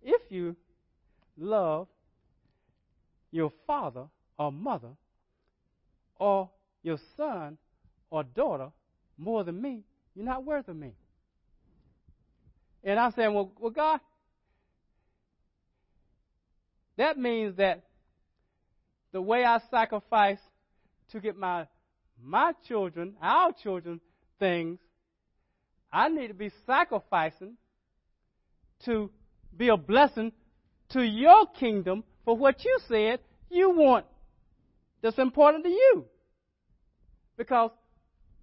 [0.03, 0.57] if you
[1.39, 1.87] love
[3.31, 4.05] your father
[4.39, 4.91] or mother
[6.19, 6.51] or
[6.83, 7.57] your son
[8.11, 8.71] or daughter
[9.17, 9.85] more than me,
[10.15, 10.93] you're not worth of me.
[12.85, 14.01] And I'm saying, well, well, God,
[16.97, 17.85] that means that
[19.13, 20.39] the way I sacrifice
[21.13, 21.67] to get my
[22.25, 24.01] my children, our children,
[24.39, 24.79] things,
[25.93, 27.57] I need to be sacrificing
[28.85, 29.11] to
[29.57, 30.33] be a blessing
[30.91, 34.07] to your kingdom for what you said you want
[35.03, 36.05] that's important to you.
[37.37, 37.71] Because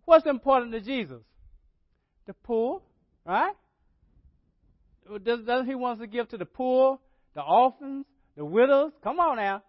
[0.06, 1.22] what's important to Jesus?
[2.28, 2.82] The poor,
[3.26, 3.54] right?
[5.24, 7.00] Doesn't he want to give to the poor,
[7.34, 8.92] the orphans, the widows?
[9.04, 9.64] Come on now.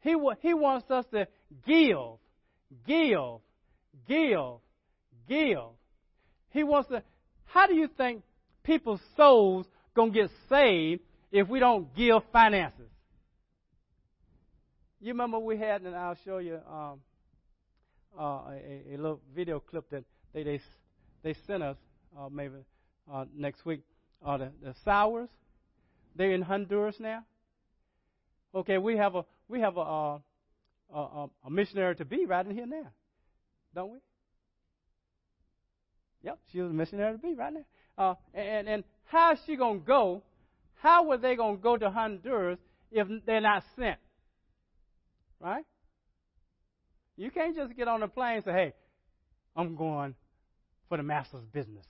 [0.00, 1.26] He, he wants us to
[1.66, 1.96] give,
[2.86, 3.40] give,
[4.06, 4.38] give,
[5.28, 5.58] give.
[6.50, 7.02] He wants to.
[7.46, 8.22] How do you think
[8.62, 12.90] people's souls gonna get saved if we don't give finances?
[15.00, 17.00] You remember we had, and I'll show you um,
[18.18, 20.60] uh, a, a, little video clip that they they,
[21.22, 21.76] they sent us
[22.18, 22.54] uh, maybe
[23.12, 23.82] uh, next week.
[24.24, 25.28] Uh, the, the Sours,
[26.16, 27.24] they're in Honduras now.
[28.54, 30.18] Okay, we have a we have a, uh,
[30.94, 32.86] a, a missionary to be right in here now,
[33.74, 33.98] don't we?
[36.22, 37.64] Yep, she was a missionary to be right now.
[37.98, 40.22] Uh, and and how is she gonna go?
[40.76, 42.58] How were they gonna go to Honduras
[42.90, 43.98] if they're not sent?
[45.40, 45.64] Right?
[47.16, 48.74] You can't just get on a plane and say, "Hey,
[49.54, 50.14] I'm going
[50.88, 51.86] for the master's business."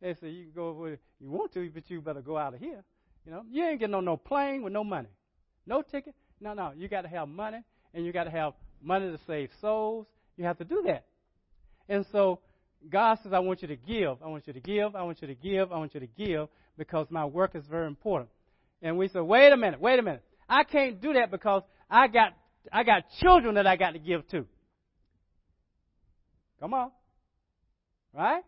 [0.00, 2.60] They say you can go where you want to, but you better go out of
[2.60, 2.84] here.
[3.24, 5.08] You know, you ain't getting on no plane with no money,
[5.66, 6.14] no ticket.
[6.40, 7.62] No, no, you got to have money,
[7.94, 10.06] and you got to have money to save souls.
[10.36, 11.04] You have to do that.
[11.88, 12.40] And so
[12.90, 14.22] God says, I want you to give.
[14.22, 14.94] I want you to give.
[14.96, 15.72] I want you to give.
[15.72, 18.30] I want you to give because my work is very important.
[18.82, 20.22] And we say, wait a minute, wait a minute.
[20.48, 22.34] I can't do that because I got,
[22.72, 24.44] I got children that I got to give to.
[26.60, 26.90] Come on.
[28.12, 28.42] Right?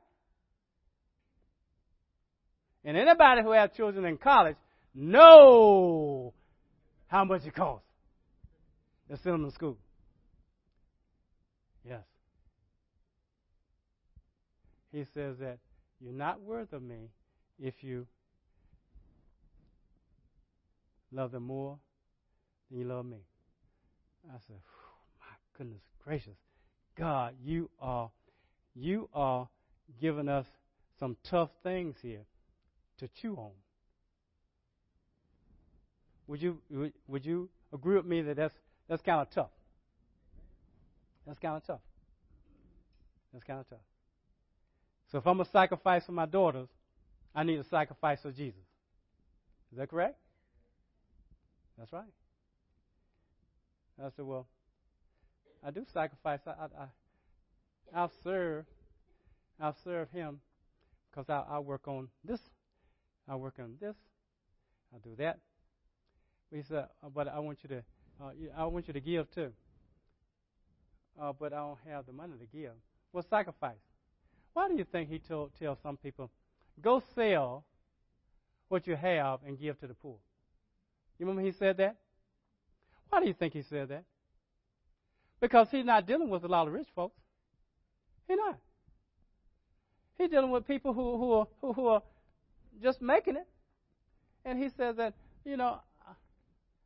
[2.85, 4.57] And anybody who has children in college
[4.95, 6.35] know
[7.07, 7.87] how much it costs
[9.11, 9.77] to send them to school.
[11.89, 12.01] Yes.
[14.95, 15.59] He says that
[16.01, 17.11] you're not worth of me
[17.59, 18.07] if you
[21.11, 21.79] love them more
[22.71, 23.19] than you love me.
[24.29, 24.57] I said,
[25.19, 25.27] my
[25.59, 26.37] goodness gracious.
[26.97, 28.09] God, you are
[28.77, 29.49] you are
[30.01, 30.47] giving us
[31.01, 32.25] some tough things here
[32.99, 33.51] to chew on.
[36.29, 38.55] Would you would, would you agree with me that that's
[38.89, 39.51] that's kind of tough?
[41.27, 41.81] That's kind of tough.
[43.33, 43.79] That's kind of tough.
[45.15, 46.67] So if I'm a sacrifice for my daughters,
[47.37, 48.65] I need a sacrifice for Jesus.
[49.71, 50.19] Is that correct?
[51.79, 52.03] That's right.
[53.97, 54.49] I said, well,
[55.65, 56.41] I do sacrifice.
[56.49, 56.87] I, I, I
[57.95, 58.65] I'll serve.
[59.61, 60.41] I'll serve Him
[61.13, 62.41] because I, I work on this.
[63.29, 63.95] I work on this.
[64.93, 65.39] I'll do that.
[66.51, 67.85] But he said, uh, but I want you to,
[68.21, 69.53] uh, I want you to give too.
[71.23, 72.73] Uh, but I don't have the money to give.
[73.13, 73.77] Well, sacrifice.
[74.55, 75.51] Why do you think he told
[75.83, 76.31] some people,
[76.81, 77.65] go sell
[78.69, 80.17] what you have and give to the poor?
[81.19, 81.97] You remember he said that?
[83.11, 84.05] Why do you think he said that?
[85.41, 87.21] Because he's not dealing with a lot of rich folks.
[88.27, 88.59] He's not.
[90.17, 92.03] He's dealing with people who, who, are, who, who are
[92.83, 93.47] just making it.
[94.45, 95.15] And he says that,
[95.45, 95.81] you know,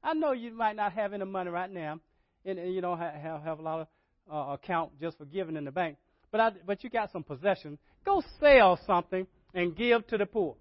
[0.03, 2.01] I know you might not have any money right now,
[2.45, 3.87] and, and you don't have, have a lot of
[4.33, 5.97] uh, account just for giving in the bank,
[6.31, 7.79] but I, but you got some possession.
[8.05, 10.57] Go sell something and give to the poor.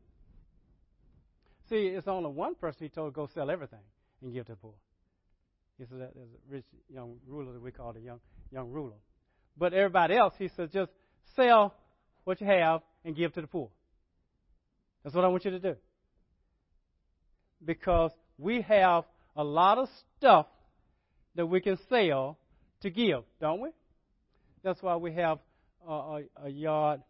[1.69, 3.80] See, it's only one person he told go sell everything
[4.21, 4.73] and give to the poor.
[5.77, 8.19] He said that there's a rich young ruler that we call the young
[8.51, 8.95] young ruler.
[9.58, 10.91] But everybody else, he says, just
[11.36, 11.73] sell
[12.23, 13.69] what you have and give to the poor.
[15.03, 15.75] That's what I want you to do.
[17.63, 20.47] Because we have a lot of stuff
[21.36, 22.38] that we can sell
[22.82, 23.69] to give, don't we?
[24.63, 25.39] That's why we have
[25.88, 27.02] a, a, yard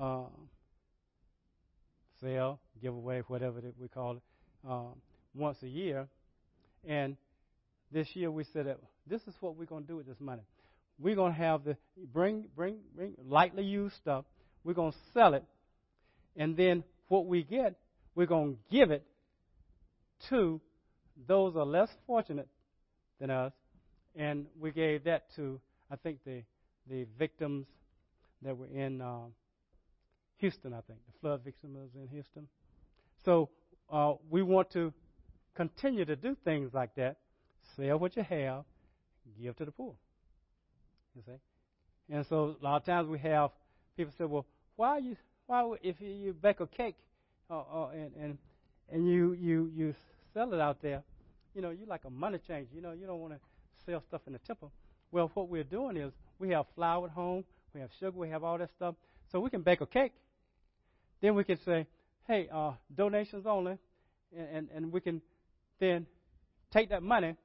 [0.00, 0.24] uh,
[2.20, 4.22] sale, giveaway, whatever we call it,
[4.68, 4.94] uh,
[5.34, 6.08] once a year.
[6.86, 7.16] And
[7.90, 10.42] this year we said that this is what we're going to do with this money
[11.02, 11.76] we're going to have the
[12.12, 14.24] bring bring bring lightly used stuff.
[14.64, 15.44] We're going to sell it,
[16.36, 17.74] and then what we get,
[18.14, 19.04] we're going to give it
[20.30, 20.60] to
[21.26, 22.48] those are less fortunate
[23.20, 23.52] than us,
[24.14, 26.42] and we gave that to I think the
[26.88, 27.66] the victims
[28.42, 29.26] that were in uh,
[30.38, 30.72] Houston.
[30.72, 32.48] I think the flood victims in Houston.
[33.24, 33.48] So
[33.90, 34.92] uh, we want to
[35.54, 37.16] continue to do things like that.
[37.76, 38.64] Sell what you have,
[39.40, 39.94] give to the poor.
[41.14, 43.50] You see, and so a lot of times we have
[43.96, 45.16] people say, "Well, why you
[45.46, 46.96] why if you, bake a cake,
[47.50, 48.38] uh, uh, and and
[48.90, 49.94] and you you you
[50.32, 51.02] sell it out there,
[51.54, 52.70] you know, you like a money changer.
[52.74, 53.40] You know, you don't want to
[53.84, 54.72] sell stuff in the temple.
[55.12, 57.44] Well, what we're doing is we have flour at home,
[57.74, 58.94] we have sugar, we have all that stuff,
[59.30, 60.12] so we can bake a cake.
[61.20, 61.86] Then we can say,
[62.26, 63.78] "Hey, uh, donations only,"
[64.34, 65.20] and, and and we can
[65.78, 66.06] then
[66.70, 67.36] take that money,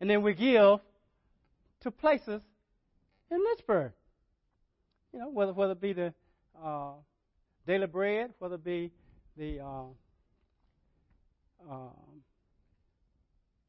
[0.00, 0.78] and then we give
[1.80, 2.40] to places
[3.30, 3.92] in Lynchburg.
[5.12, 6.14] You know, whether whether it be the
[6.62, 6.92] uh,
[7.66, 8.92] daily bread, whether it be
[9.36, 9.84] the uh,
[11.68, 11.88] uh,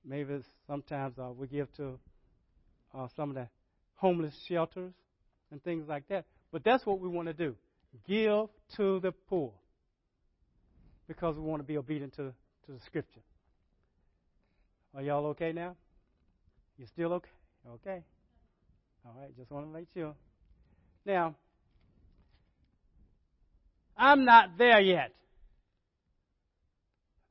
[0.06, 2.00] maybe sometimes uh, we give to
[2.94, 3.48] uh, some of the
[3.96, 4.94] homeless shelters
[5.52, 6.26] and things like that.
[6.52, 7.56] But that's what we want to do:
[8.08, 9.52] give to the poor,
[11.08, 12.34] because we want to be obedient to
[12.66, 13.22] to the Scripture.
[14.96, 15.76] Are y'all okay now?
[16.78, 17.30] You still okay?
[17.76, 18.04] Okay.
[19.06, 20.14] All right, just want to make sure.
[21.06, 21.36] Now,
[23.98, 25.12] I'm not there yet.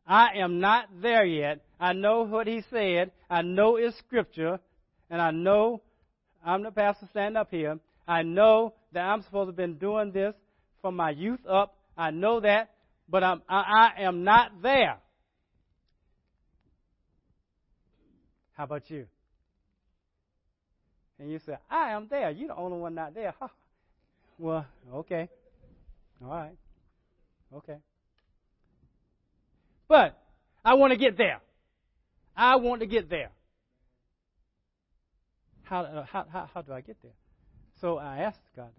[0.06, 1.60] I am not there yet.
[1.78, 3.12] I know what he said.
[3.28, 4.58] I know it's scripture.
[5.10, 5.82] And I know
[6.44, 7.78] I'm the pastor standing up here.
[8.06, 10.34] I know that I'm supposed to have been doing this
[10.80, 11.76] from my youth up.
[11.96, 12.70] I know that.
[13.08, 14.98] But I'm, I, I am not there.
[18.52, 19.06] How about you?
[21.20, 22.30] and you say, I am there.
[22.30, 23.34] You're the only one not there.
[24.38, 25.28] well, okay.
[26.24, 26.56] All right.
[27.54, 27.76] Okay.
[29.86, 30.18] But
[30.64, 31.40] I want to get there.
[32.34, 33.30] I want to get there.
[35.70, 37.12] How, uh, how, how, how do I get there?
[37.80, 38.70] So I asked God,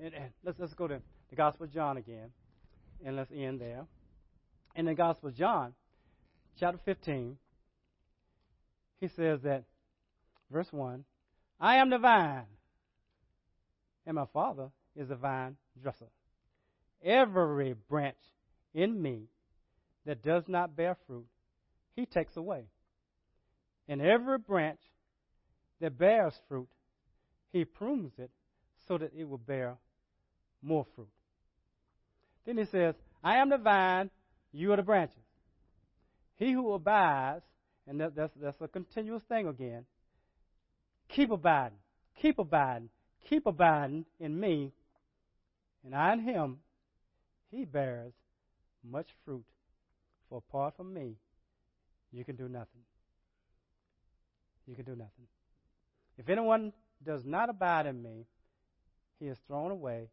[0.00, 2.30] and, and let's, let's go to the Gospel of John again,
[3.04, 3.84] and let's end there.
[4.76, 5.74] In the Gospel of John,
[6.60, 7.36] chapter 15,
[9.00, 9.64] he says that,
[10.48, 11.04] verse 1,
[11.60, 12.44] I am the vine,
[14.06, 16.06] and my Father is the vine dresser.
[17.04, 18.16] Every branch
[18.74, 19.22] in me
[20.06, 21.26] that does not bear fruit,
[21.96, 22.66] he takes away.
[23.88, 24.78] And every branch
[25.80, 26.68] that bears fruit,
[27.52, 28.30] he prunes it
[28.86, 29.76] so that it will bear
[30.62, 31.08] more fruit.
[32.46, 34.10] Then he says, I am the vine,
[34.52, 35.16] you are the branches.
[36.36, 37.44] He who abides,
[37.86, 39.84] and that, that's, that's a continuous thing again,
[41.08, 41.78] Keep abiding.
[42.20, 42.90] keep abiding,
[43.28, 44.72] keep abiding in me,
[45.84, 46.58] and I in him,
[47.50, 48.12] he bears
[48.88, 49.44] much fruit.
[50.28, 51.14] For apart from me,
[52.12, 52.82] you can do nothing.
[54.66, 55.26] You can do nothing.
[56.18, 56.72] If anyone
[57.04, 58.26] does not abide in me,
[59.20, 60.08] he is thrown away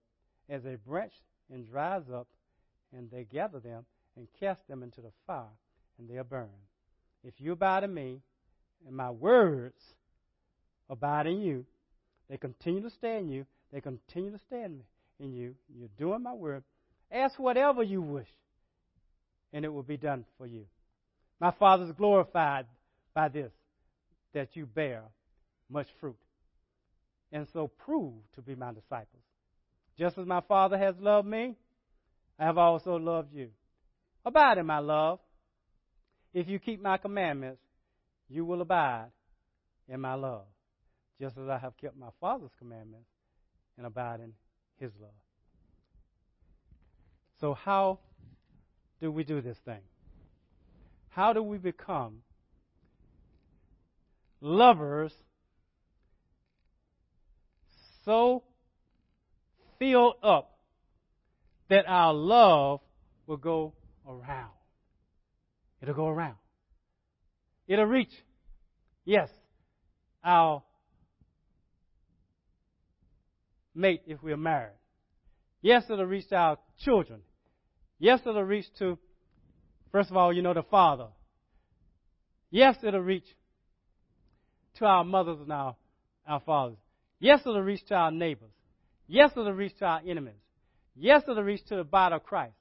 [0.50, 1.14] as a branch
[1.52, 2.28] and dries up,
[2.96, 3.86] and they gather them
[4.16, 5.44] and cast them into the fire,
[5.98, 6.50] and they are burned.
[7.24, 8.22] If you abide in me,
[8.88, 9.82] and my words
[10.90, 11.66] abide in you,
[12.30, 14.82] they continue to stay in you, they continue to stay in,
[15.20, 16.64] you, you're doing my word.
[17.12, 18.28] Ask whatever you wish,
[19.54, 20.66] and it will be done for you.
[21.40, 22.66] My Father is glorified
[23.14, 23.52] by this,
[24.34, 25.04] that you bear
[25.70, 26.18] much fruit.
[27.32, 29.24] And so prove to be my disciples.
[29.98, 31.56] Just as my Father has loved me,
[32.38, 33.50] I have also loved you.
[34.26, 35.20] Abide in my love.
[36.34, 37.62] If you keep my commandments,
[38.28, 39.08] you will abide
[39.88, 40.46] in my love,
[41.20, 43.08] just as I have kept my Father's commandments
[43.78, 44.34] and abide in
[44.78, 45.12] his love.
[47.40, 48.00] So, how
[49.00, 49.82] do we do this thing?
[51.10, 52.22] How do we become
[54.42, 55.14] lovers
[58.06, 58.44] so
[59.80, 60.58] filled up
[61.70, 62.80] that our love
[63.28, 63.74] will go
[64.08, 64.52] around?
[65.82, 66.36] It'll go around.
[67.68, 68.14] It'll reach,
[69.04, 69.30] yes,
[70.24, 70.64] our
[73.74, 74.78] mate if we're married.
[75.62, 77.22] Yes, it'll reach our children.
[77.98, 78.98] Yes, it'll reach to,
[79.92, 81.08] first of all, you know, the father.
[82.52, 83.26] Yes, it'll reach
[84.76, 85.76] to our mothers and our,
[86.28, 86.78] our fathers.
[87.20, 88.52] Yes, it'll reach to our neighbors.
[89.08, 90.34] Yes, it'll reach to our enemies.
[90.96, 92.56] Yes, it'll reach to the body of Christ.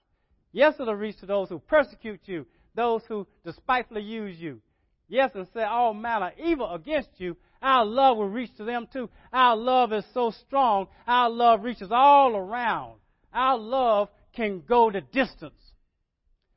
[0.53, 4.61] Yes, it'll reach to those who persecute you, those who despitefully use you.
[5.09, 7.37] Yes, and say all manner evil against you.
[7.61, 9.09] Our love will reach to them too.
[9.33, 10.89] Our love is so strong.
[11.07, 12.99] Our love reaches all around.
[13.33, 15.55] Our love can go the distance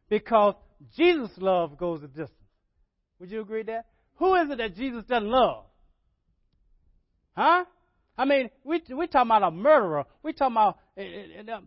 [0.10, 0.56] because
[0.96, 2.34] Jesus' love goes the distance.
[3.20, 3.86] Would you agree that?
[4.16, 5.66] Who is it that Jesus doesn't love?
[7.36, 7.66] Huh?
[8.18, 10.06] I mean, we we talking about a murderer.
[10.24, 11.60] We talking about uh,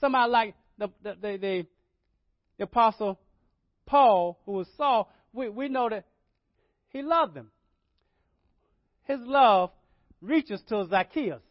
[0.00, 1.66] somebody like the the, the the
[2.56, 3.18] the apostle
[3.84, 5.12] Paul, who was Saul.
[5.32, 6.06] We we know that
[6.88, 7.50] he loved them.
[9.04, 9.70] His love
[10.22, 11.42] reaches to Zacchaeus,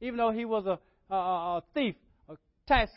[0.00, 0.78] even though he was a
[1.12, 1.96] a, a thief,
[2.28, 2.36] a
[2.68, 2.92] tax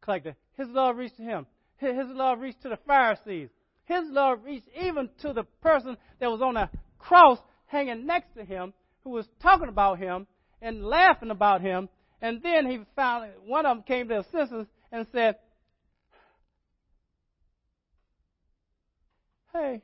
[0.00, 0.34] collector.
[0.56, 1.46] His love reached to him.
[1.76, 3.50] His love reached to the Pharisees.
[3.84, 8.44] His love reached even to the person that was on a cross hanging next to
[8.44, 8.72] him
[9.04, 10.26] who was talking about him
[10.60, 11.88] and laughing about him.
[12.20, 15.36] And then he found one of them came to his senses and said,
[19.52, 19.82] Hey,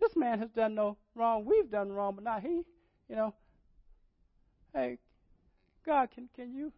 [0.00, 1.44] this man has done no wrong.
[1.44, 2.62] We've done wrong, but not he.
[3.08, 3.34] You know.
[4.72, 4.98] Hey,
[5.86, 6.72] God, can can you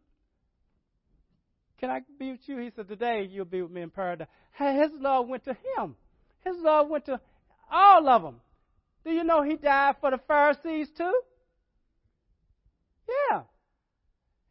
[1.78, 2.58] can I be with you?
[2.58, 4.28] He said, Today you'll be with me in paradise.
[4.52, 5.96] His love went to him.
[6.44, 7.20] His love went to
[7.70, 8.40] all of them.
[9.04, 11.20] Do you know he died for the Pharisees too?
[13.08, 13.42] Yeah.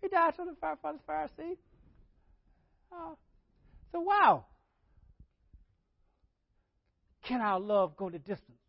[0.02, 1.58] He died for the, fire for the Pharisees.
[2.92, 3.12] Oh.
[3.12, 3.16] Uh,
[3.92, 4.46] so, wow.
[7.28, 8.60] Can our love go the distance?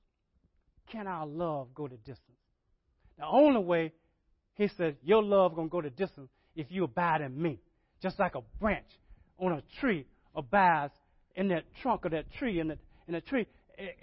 [0.91, 2.21] Can our love go the distance?
[3.19, 3.93] The only way,
[4.55, 7.61] he said, your love going to go the distance if you abide in me.
[8.03, 8.87] Just like a branch
[9.39, 10.93] on a tree abides
[11.35, 12.61] in that trunk of that tree.
[12.61, 12.79] In the,
[13.09, 13.47] in the tree,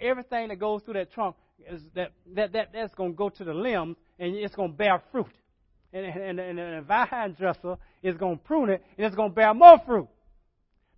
[0.00, 1.36] everything that goes through that trunk
[1.68, 4.76] is that, that, that that's going to go to the limbs and it's going to
[4.76, 5.26] bear fruit
[5.94, 9.34] and, and, and, a vine dresser is going to prune it, and it's going to
[9.34, 10.08] bear more fruit.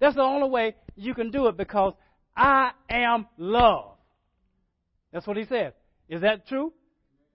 [0.01, 1.93] That's the only way you can do it because
[2.37, 3.93] I am love.
[5.13, 5.75] That's what he said.
[6.09, 6.73] Is that true?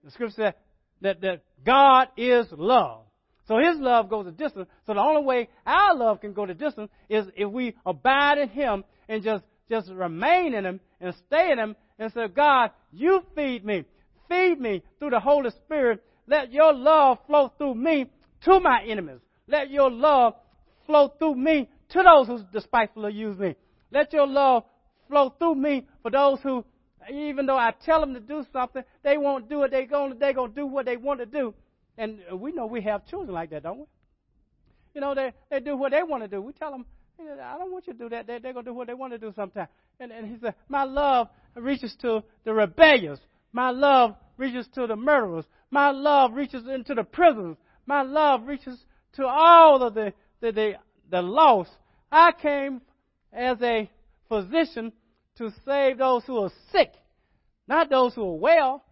[0.04, 0.54] The scripture says
[1.00, 3.04] that, that God is love.
[3.46, 4.68] So his love goes a distance.
[4.86, 8.48] So the only way our love can go the distance is if we abide in
[8.48, 13.22] him and just, just remain in him and stay in him and say, God, you
[13.34, 13.84] feed me.
[14.28, 18.06] Feed me through the Holy Spirit let your love flow through me
[18.44, 19.20] to my enemies.
[19.46, 20.34] Let your love
[20.86, 23.56] flow through me to those who despitefully use me.
[23.90, 24.64] Let your love
[25.08, 26.64] flow through me for those who,
[27.12, 29.70] even though I tell them to do something, they won't do it.
[29.70, 31.54] They're going going to do what they want to do.
[31.98, 33.84] And we know we have children like that, don't we?
[34.94, 36.40] You know, they, they do what they want to do.
[36.40, 36.86] We tell them,
[37.20, 38.26] I don't want you to do that.
[38.26, 39.68] They, they're going to do what they want to do sometimes.
[40.00, 43.18] And, and he said, My love reaches to the rebellious.
[43.52, 45.44] My love reaches to the murderers.
[45.72, 47.56] My love reaches into the prisons.
[47.86, 48.78] My love reaches
[49.14, 50.72] to all of the, the, the,
[51.10, 51.70] the lost.
[52.12, 52.82] I came
[53.32, 53.90] as a
[54.28, 54.92] physician
[55.38, 56.92] to save those who are sick,
[57.66, 58.84] not those who are well.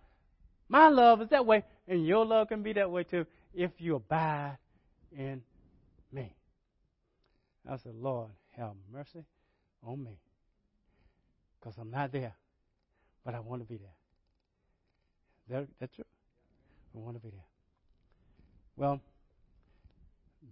[0.70, 3.96] My love is that way, and your love can be that way too if you
[3.96, 4.56] abide
[5.12, 5.42] in
[6.10, 6.34] me.
[7.70, 9.26] I said, Lord, have mercy
[9.86, 10.18] on me.
[11.60, 12.32] Because I'm not there,
[13.22, 15.60] but I want to be there.
[15.60, 16.04] That, that's true.
[16.94, 17.46] I want to be there.
[18.76, 19.00] Well,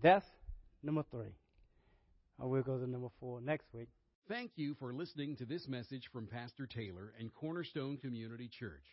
[0.02, 0.26] that's
[0.82, 1.34] number three.
[2.40, 3.88] I will go to number four next week.
[4.28, 8.84] Thank you for listening to this message from Pastor Taylor and Cornerstone Community Church.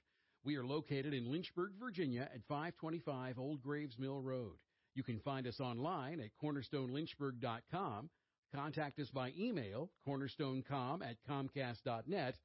[0.45, 4.53] We are located in Lynchburg, Virginia at 525 Old Graves Mill Road.
[4.93, 8.09] You can find us online at cornerstonelynchburg.com,
[8.55, 12.37] contact us by email, cornerstonecom at comcast.net,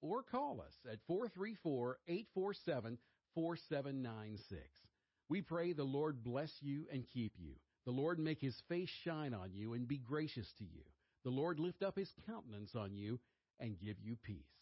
[0.00, 2.96] or call us at 434 847
[3.38, 4.60] 4796.
[5.28, 7.52] We pray the Lord bless you and keep you.
[7.84, 10.82] The Lord make his face shine on you and be gracious to you.
[11.22, 13.20] The Lord lift up his countenance on you
[13.60, 14.57] and give you peace.